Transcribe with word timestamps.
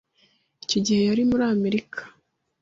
Icyo 0.63 0.79
gihe 0.85 1.01
yari 1.09 1.23
muri 1.29 1.43
Amerika. 1.53 1.99